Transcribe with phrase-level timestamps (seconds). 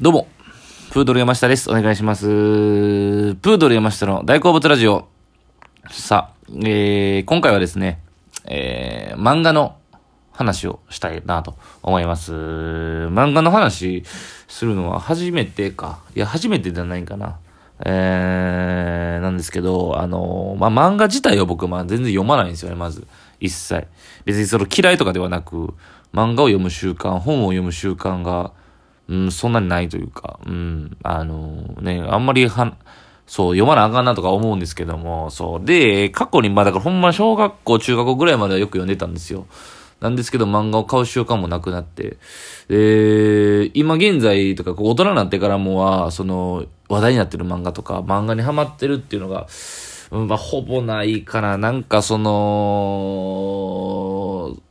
[0.00, 0.28] どうも、
[0.92, 1.68] プードル山下です。
[1.68, 2.24] お願いします。
[2.24, 5.08] プードル山下の大好物ラジオ。
[5.90, 8.00] さあ、えー、今回はですね、
[8.44, 9.74] えー、漫画の
[10.30, 12.32] 話をしたいなと思います。
[12.32, 14.04] 漫画の話
[14.46, 15.98] するのは初めてか。
[16.14, 17.40] いや、初めてじゃないかな。
[17.84, 23.04] えー、なんですけど、あのまあ、漫画自体を僕、まあ、全然読まないんですよね、まず。
[23.40, 23.88] 一切。
[24.24, 25.74] 別にその嫌いとかではなく、
[26.14, 28.52] 漫画を読む習慣、本を読む習慣が、
[29.08, 32.76] うん、そんなにないというか、うん、あのね、あんまりは、
[33.26, 35.64] そう、読まなあかんなとか思うんですけども、そう。
[35.64, 39.46] で、過去に、まあだからほんま小学校、中学校ぐらいまではよく読んでたんですよ。
[40.00, 42.18] なんですけど漫画を買う習慣もなくなって。
[42.68, 49.48] で、今現在とか、大人になってからもは、その、話題になってる漫画とか、漫画にハマってるっていうのが、
[50.10, 51.58] まあ、ほぼないかな。
[51.58, 52.30] なんかその、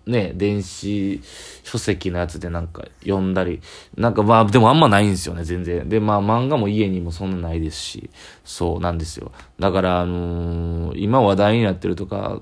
[0.08, 1.22] ね、電子
[1.64, 3.62] 書籍のやつでなんか読んだり、
[3.96, 5.88] なんかまあ、でもあんまないんですよね、全然。
[5.88, 8.10] で、まあ漫画も家にもそんなないですし、
[8.46, 9.32] そうなんですよ。
[9.60, 12.40] だから、あのー、今話題になってるとか、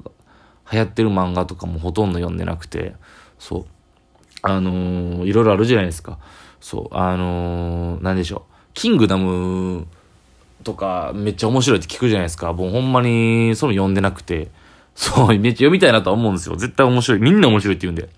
[0.71, 2.93] 流行ってる漫画とかもほとんど読んでなくて、
[3.39, 3.65] そう。
[4.41, 6.19] あのー、いろいろあるじゃないですか。
[6.59, 8.53] そう、あのー、なんでしょう。
[8.73, 9.87] キングダム
[10.63, 12.53] とかめっちゃ面白いって聞くじゃないですか。
[12.53, 14.49] もうほんまにその読んでなくて、
[14.95, 16.55] そう、めっちゃ読みたいなとは思うんですよ。
[16.55, 17.19] 絶対面白い。
[17.19, 18.09] みんな面白いって言うんで。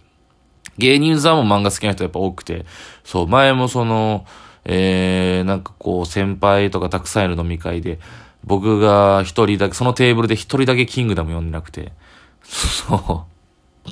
[0.78, 2.66] 芸人さんも漫画好きな人やっぱ多くて、
[3.04, 4.26] そう、前もその、
[4.64, 8.00] えー、なんかこう、先輩とかたくさんいる飲み会で、
[8.44, 11.92] 僕が一人だけ、そのテーブルで一人だけキングダム読んでなくて、
[12.44, 13.90] そう。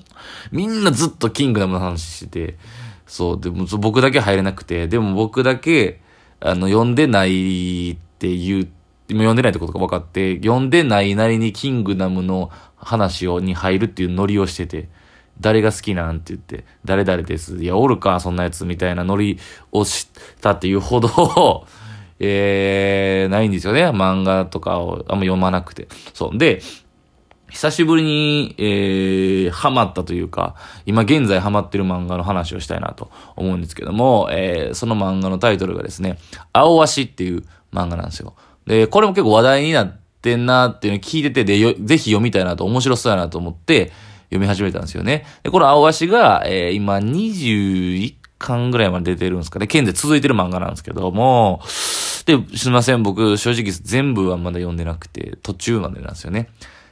[0.51, 2.57] みんなずっとキングダムの話してて、
[3.07, 6.01] そう、でも僕だけ入れなくて、でも僕だけ、
[6.39, 8.69] あの、読んでないっていう、
[9.07, 12.51] 今読んでないってことが分かって、読んでないなりにキングダムの
[12.85, 14.87] 話を、に入るっていうノリをしてて、
[15.41, 17.57] 誰が好きなんって言って、誰々です。
[17.57, 19.39] いや、おるか、そんなやつみたいなノリ
[19.71, 20.07] をし
[20.39, 21.65] たっていうほど
[22.19, 23.89] えー、ないんですよね。
[23.89, 25.87] 漫画とかをあんま読まなくて。
[26.13, 26.37] そう。
[26.37, 26.61] で、
[27.49, 30.55] 久しぶりに、えー、ハマったというか、
[30.85, 36.17] 今現在ハマってる漫画の話をしたいなと思うんですけども、えー、その漫画のタイトルがですね、
[36.53, 37.43] 青足っていう
[37.73, 38.35] 漫画なんですよ。
[38.65, 43.91] で、これも結構話題になってんなっていうのを聞いてて、で、ぜひ読みたいなと、面白そうやなと思って、
[44.29, 45.25] 読み始めたんですよね。
[45.43, 49.65] で、この青足が、えー、今21巻ぐらいまで出てるんですかね。
[49.65, 51.61] 現在続いてる漫画なんですけども、
[52.25, 56.49] で、すいません、僕、正直全部はまだ読んでなくて、途中までなんですよね。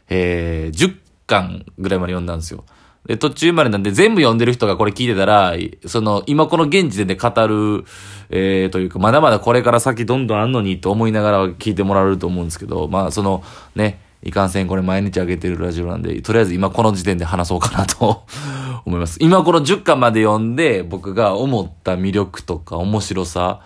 [0.09, 0.95] えー、10
[1.25, 2.65] 巻ぐらいまで読んだんですよ。
[3.05, 5.55] で、途中までなんで全部読んでる人がこれ聞いてたら、
[5.85, 7.85] その、今この現時点で語る、
[8.29, 13.43] えー、というか、まだまだこれから先どんどんあんのにと思いながら聞いてもらえると思うんですけど、まあ、その、
[13.75, 18.23] ね、いかんせんこれ毎日上げてるラジオなんで、とりあえず今この時点で話そうかなと
[18.85, 19.17] 思います。
[19.21, 23.59] 今この10巻まで読んで、僕が思った魅力とか面白さ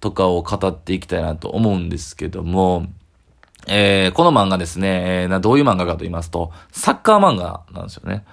[0.00, 2.86] とかを語っていきたいなと思うんですけども、
[3.66, 8.24] えー、この漫画ですね、えー、どういう漫画かと言いますと、サッカー漫画なんですよね。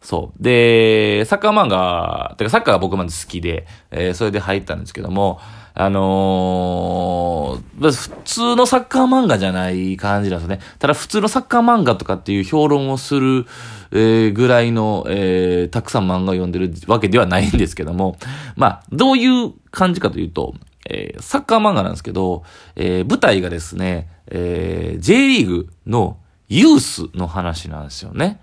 [0.00, 0.42] そう。
[0.42, 5.40] で、サッカー漫画、てかサッカーが僕まで好きで、えー、それで入ったんですけども、
[5.74, 10.60] あのー、普通のサッカー漫画じゃない感じなんですね。
[10.78, 13.46] ただ普通のサッカー漫画とかっていう評論をする、
[13.92, 18.16] えー、ぐらいの、えー、たくさん漫画を読んでるわけではないんですけども、
[18.56, 20.54] まあ、どういう感じかというと、
[20.88, 22.42] えー、サッカー漫画なんですけど、
[22.74, 26.18] えー、舞台がですね、えー、J リーグの
[26.48, 28.40] ユースの話なんですよね。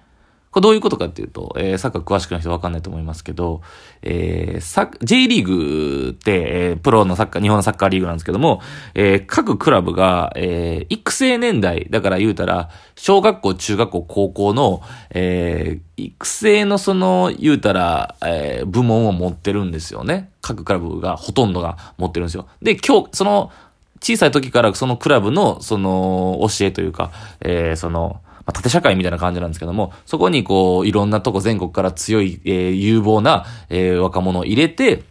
[0.51, 3.61] これどういうことかっていうと、えー、サッカー詳しくない人わかんないと思いますけど、
[4.01, 8.61] えー、サ J リーグって、えー、プロのサッカー、日本のサッカーリーグなんですけども、
[8.95, 14.81] えー、各クラブが、えー、育成年代、だから言うたら、小学校、中学校、高校の、
[15.11, 20.29] えー、育成のその、言うたら、えー、部門を持ってるんですよね。
[20.41, 22.47] 各クラブが、ほとんどが持ってるんですよ。
[22.61, 23.51] で、今日、その、
[23.99, 35.03] 小さい時からそのクラブの、その、教えというか、えー、その、まあ、縦社会みたいな感じなんですけども、そこにこう、いろんなとこ全国から強い、えー、有望な、えー、若者を入れて、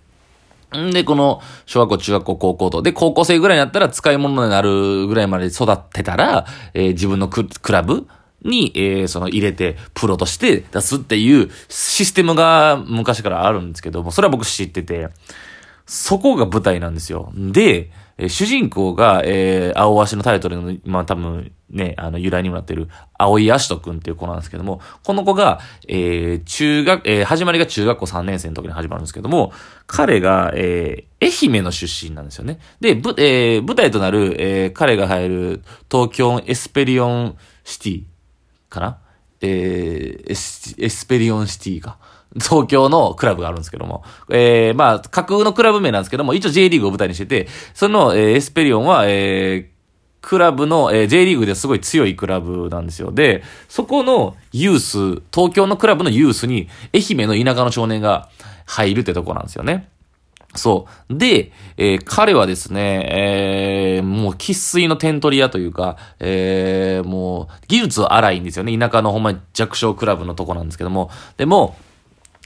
[0.77, 2.83] んで、この、小学校、中学校、高校と。
[2.83, 8.09] で、高校生ぐらいになったら使い物になるぐらいまで育ってたら、えー、自分のクラブ
[8.43, 15.11] に、えー、その入れて、プロとして出すっていうシステムが昔からあるんですけども、それは僕知ってて、
[15.87, 17.33] そこが舞台なんですよ。
[17.35, 17.91] で、
[18.29, 22.89] 主人公が、えー、アオアシのタイトルの、まあ多分ね、あの由来にもなってる、
[23.19, 29.53] 青井葦人くんっていう子なんですけども、この子が、えー、中学、えー、始まりが中学校3年生の時に始まるんですけども、
[29.87, 32.59] 彼が、えー、愛媛の出身なんですよね。
[32.81, 38.03] で、ぶ、えー、舞台となる、えー、彼が入る東京エスペリオンシティ
[38.71, 38.99] かな？
[39.43, 41.99] えー、エス、エスペリオンシティか。
[42.35, 49.77] 東京のクラブがあるんですけども、えー、まあ、架空のクラブ名なんですけども、一応 J リーグを舞台にしてて、その、えー、エスペリオンは、えー、
[50.27, 53.13] クラブの、えー、J リーグですごい強いクラブなんですよ。
[53.13, 58.29] で、そこのユース、東京のクラブのユースに、愛媛の田舎の少年が
[58.67, 59.89] 入るってとこなんですよね。
[60.57, 61.17] そう。
[61.17, 68.77] で、えー、彼はですね、えー、もう喫水の点取り屋というか、えー、もう、技術荒いんですよね。
[68.77, 71.11] 田舎のほんまに弱小クラブのとこなんですけども。
[71.37, 71.77] でも、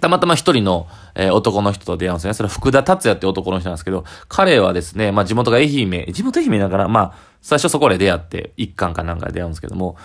[0.00, 2.34] たまたま一人の、えー、男の人と出会うんですね。
[2.34, 9.96] それは福田達也って男の人なんですけど、彼はですね、まあ地元が愛媛、地元愛媛だから、まあ、最初そこで出会って、一巻かなんかで出会うんですけども、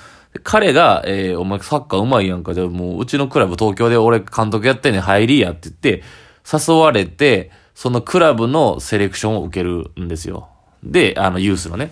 [0.44, 6.03] 彼が、えー、お前サッカー上手いやんか、じゃあもううちのクラブ東京で俺監督やってんねん入りやって言って、
[6.51, 10.50] 誘われて、そのクラブのセレクションを受けるんですよ。
[10.83, 11.91] で、あの、ユースのね。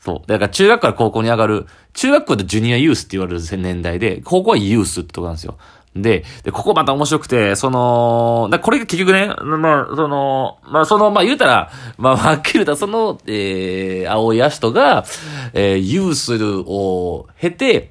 [0.00, 0.28] そう。
[0.28, 5.58] だから中学から高校に上がる、中学校でジュニアユースって言われる年代で、高校はユースってとこなんですよ。
[5.96, 15.04] で、で、ここまた面白くて、その、だこれが結局ね、まあ、その、まあ、その、まあ、言うたら、まあ、はっきり言うたら、その、えー、青いアシトが、
[15.52, 17.88] えー、ユースを経て、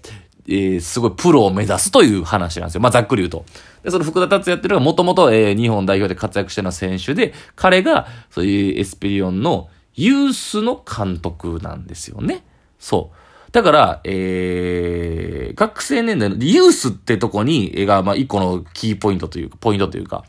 [0.48, 2.82] えー、すごいプロを目指すという話なんですよ。
[2.82, 3.44] まあ、ざっくり言うと。
[3.84, 12.46] で、その福田達也っていうのがもともと、えー、日本代表で活躍してる選手で、彼が、そういうエスペリオンのユースの監督なんですよね。
[12.80, 13.19] そう。
[13.52, 20.24] だから、えー、学生年代のユースってとこに、えが、まあ、一個のキーポイントというか、ポイントというか、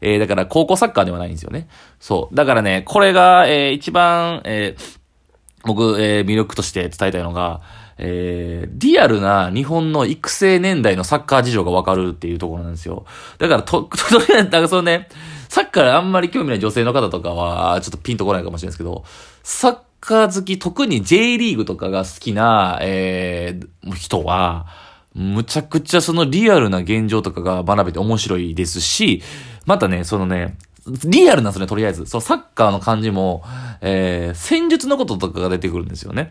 [0.00, 1.68] えー、だから高校サッカーではないんですよね。
[2.00, 2.34] そう。
[2.34, 4.98] だからね、これが、えー、一番、えー、
[5.64, 7.62] 僕、えー、魅力として伝えたいのが、
[7.98, 13.06] えー、リアルな日本の育成年代のサッカー事情がわかるっていうところなんですよ。
[13.38, 15.08] だから、と、 とりあえず、なんかそのね、
[15.48, 19.04] サッカーあんまり興味ない女性の方とかは、ちょっとピンとこないかもしれないですけど、
[19.42, 19.76] サッ
[20.06, 24.66] カー好き、特に J リーグとかが好きな、えー、人は、
[25.14, 29.22] むちゃくちゃそのリアルな現状とかが学べて面白いですし、
[29.64, 30.56] またね、そのね、
[31.04, 32.06] リアルなんですね、とりあえず。
[32.06, 33.42] そう、サッカーの感じも、
[33.80, 36.30] えー、戦術のこととかが出てくるんですよね。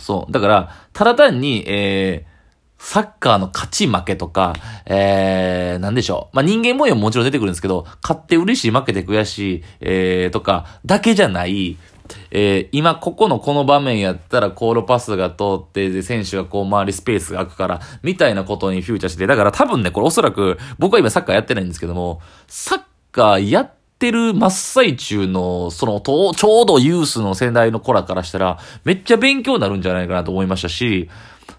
[0.00, 0.32] そう。
[0.32, 2.38] だから、ただ単に、えー、
[2.78, 4.54] サッカーの勝ち負けとか、
[4.86, 6.36] えー、なんでしょう。
[6.36, 11.76] まあ、人間模様ももちろん出てくるんですけど、勝って嬉しい、負けて悔しい、えー、とか、だけじゃない、
[12.30, 22.80] えー、今ここのこの場面やったらコールパスが通って、で、選手がこう周りスペースが空くから、みたいなことにフューチャーして、だから多分ね、これおそらく、僕は今サッカーやってないんですけども、サッ
[23.12, 31.08] カーやってる真っ最中の、その、ちょうどユースの世代の子らからしたら、めっちゃ勉強になるんじゃないかなと思いましたし、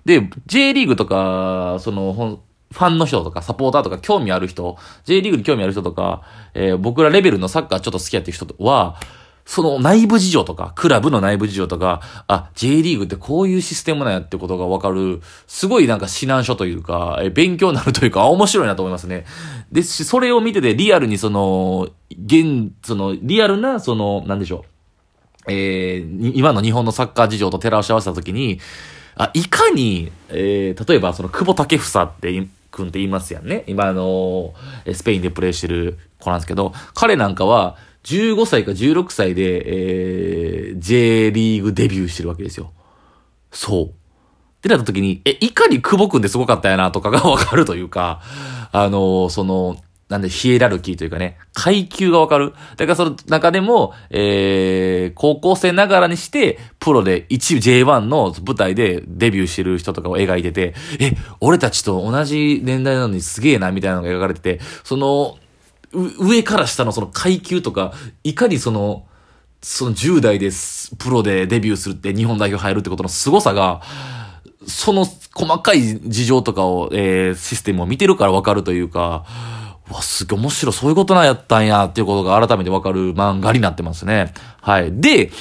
[0.06, 2.40] で、J リーグとか、その、
[2.72, 6.22] ファンの人とか、サポーターとか、興味ある人、J リーグに興味ある人とか、
[6.54, 8.98] えー、僕らレベルのサッカーちょっと好きやっていう人は、
[9.50, 19.26] その内部事情とか、クラブの内部事情とか、あ、J リーグってこういうシステムなんやってことがわかる、すごいなんか指南書というか、え勉強になるというか、面白いなと思いますね。
[19.72, 24.66] ですし、それを見ててリアルにその、現、その、リアルな、その、なんでしょ
[25.48, 25.52] う。
[25.52, 28.60] えー、今の日本のサッカー事情と照らし合わせたときに、
[29.16, 33.64] あ、いかに、えー、例えばその久保建英って君って言いますやんね。
[33.66, 34.54] 今あの
[34.94, 37.78] スペインでプレーしてる子なんですけど、彼なんかは、
[38.10, 42.74] 15歳か16歳で、えー、J リーグデビューしてるわけですよ。
[43.52, 43.86] そう。
[43.86, 43.92] っ
[44.62, 48.22] てなった時に、え、いかに久保くんってすごかったやなとかがわかるというか、
[48.72, 49.78] あのー、その、
[50.10, 52.54] なんで、ヒエラルキーというかね、階級がわかる。
[52.78, 65.38] だからその中でも、えー、高校生ながらにして、プロで1 J1 の舞台でデビューしてる人とかを描いてて、え、俺たちと同じ年代なのにすげえな、みたいなのが描かれてて、その、
[65.94, 67.94] 上から下のその階級とか、
[68.24, 69.06] いかにその、
[69.62, 70.52] その10代で
[70.98, 73.82] プロでデビューするって日本代表入るってことの凄さが、
[74.68, 79.26] その細かい事情とかを、えー、システムを見てるからわかるというか、
[79.92, 84.34] わ、すげえ面白い、そういうことなんやったんやっていうことが改めてわかる漫画になってますね。
[84.62, 85.02] はい。
[85.02, 85.32] で、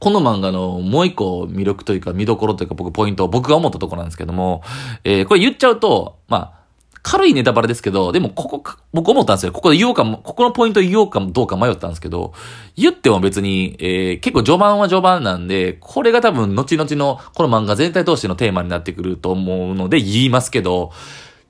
[0.00, 4.62] この漫画のもう一個魅力というか見どころというか僕ポイント、僕が思ったところなんですけども、
[5.04, 6.59] えー、これ言っちゃうと、まあ、
[7.02, 9.52] 軽いネタバレですけど、でもここか、僕思ったんですよ。
[9.52, 12.34] ここで言おうかも、ここのポイント言おうかどうか迷ったんですけど、
[12.76, 20.92] 言っても別に、えー、結構序盤は序盤なんで、これが多分後々のこの漫画全体通してのテーマになってくると思うので言いますけど、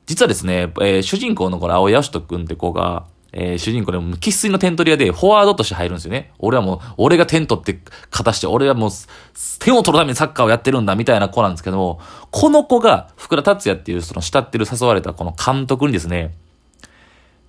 [0.07, 6.33] 実はですね、えー、主人公のこの青谷しとくんって子が、えー、主人公でも、喫水の点取り屋で、フォワードとして入るんですよね。
[6.39, 7.79] 俺はもう、俺が点取って、
[8.11, 8.91] 勝たして、俺はもう、
[9.61, 16.35] 点を取るためにサッカーをやってるんだ、みたいな子なんですけども、この子が、福田達也っていう、その、慕ってる誘われたこの監督にですね、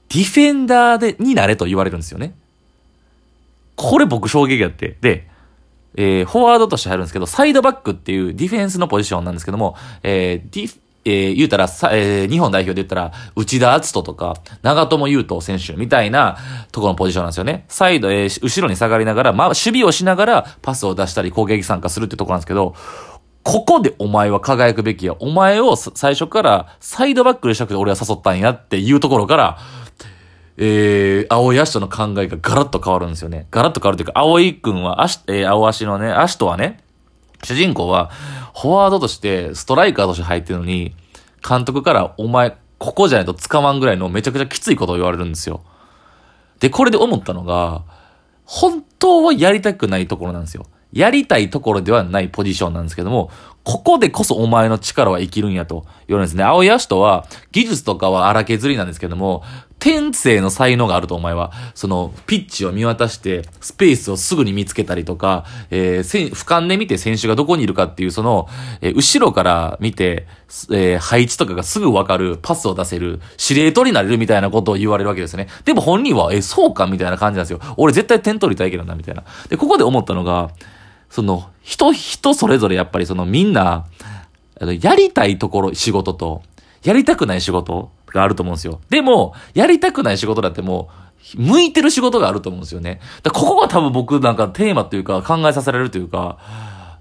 [0.09, 2.33] ディフェンダーで、になれと言われるんですよね。
[3.75, 4.97] これ僕衝撃やって。
[5.01, 5.27] で、
[5.95, 16.37] えー、フォワードとして入るんですけど、サイドバックっていうディフェンスのポジションなんですけども、えー、ディえー、言うたらさ、えー、日本代表で言ったら、内田篤人とか、長友佑都選手みたいな
[16.71, 17.65] とこのポジションなんですよね。
[17.67, 22.75] サイド、えー、後ろに下がりながら、まあ、守備をしながらパスを出したり攻撃参加するってとこなんですけど、
[23.43, 25.15] ここでお前は輝くべきや。
[25.19, 29.57] お前を最初からサイドバックでしたくて俺は誘ったんやっていうところから、
[30.57, 33.47] えー、青井足との考えがガラッと変わるんですよね。
[33.49, 36.83] ガラッと変わるというか、青井くんは、足、えー、青足のね、足とはね、
[37.43, 38.11] 主人公は、
[38.59, 40.93] フォワードとして、ストライカーとして入ってるのに、
[41.47, 45.61] 監督から、お前、ここじゃないと捕まんぐらいのめちゃくちゃきついことを言われるんですよ。
[46.59, 47.83] で、これで思ったのが、
[48.45, 50.65] 本当はやりたくないところなんですよ。
[50.91, 53.31] やりたいところではないポジションなんですけども、
[53.63, 56.43] ここでこそお前の力は生きるんやと言われるんですね。
[56.43, 59.43] 青谷氏とは、技術とかは荒削りなんですけども、
[59.81, 68.47] 天性の才能があるとお前は、その、ピッチを見渡して、スペースをすぐに見つけたりとか、えー、俯瞰で見て選手がどこにいるかっていう、その、
[68.81, 70.27] えー、後ろから見て、
[70.69, 75.47] えー、配置とかがすぐわかる、パスを出せる、司令塔になれるみたいなことを言われるわけですね。
[75.65, 77.59] でも本人は、えそうかみたいな感じなんですよ。
[77.75, 79.23] 俺絶対点取りたいけどな、みたいな。
[79.49, 80.51] で、ここで思ったのが、
[81.09, 83.85] その、人、人それぞれやっぱりそのみんな、
[84.79, 86.43] やりたいところ、仕事と、
[86.83, 88.81] やりたくない仕事があると思うんですよ。
[88.89, 90.89] でも、やりたくない仕事だっても
[91.37, 92.99] う、向いてる仕事があると思うんですよね。
[93.23, 96.37] だここが多分僕なんかテーマというか考えさせられるというか、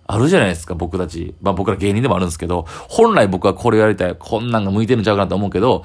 [0.07, 1.35] あるじゃないですか、僕たち。
[1.41, 5.85] まあ僕ら芸人でもあるんですけど、本来僕はこれやりたい、こんなんが向いてるんちゃうかなと思うけど、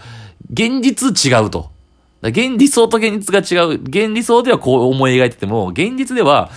[0.51, 1.69] 現実違うと。
[2.21, 3.73] 現理想と現実が違う。
[3.73, 6.49] 現理想ではこう思い描いてても、現実では、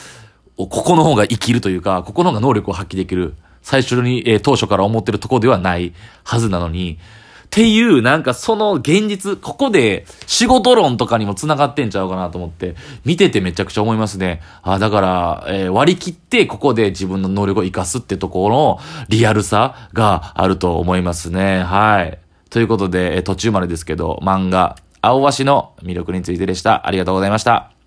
[0.56, 3.34] ここの方が生きるというか、ここの方が能力を発揮できる。
[3.60, 5.92] 最初に、えー、当初から思ってるとこではない
[6.24, 6.98] はずなのに、
[7.48, 12.76] っていう、なんかその現実、ここで仕事論とかにも繋がってんちゃうかなと思って、
[13.06, 14.42] 見ててめちゃくちゃ思いますね。
[14.62, 18.78] あだから、えー、割り切ってここで自分の能力を活かすってところの
[19.08, 21.62] リアルさがあると思いますね。
[21.62, 22.18] はい。
[22.50, 26.86] ということで、えー、途中までですけど、漫画、青橋の魅力についてでした。
[26.86, 27.77] ありがとうございました。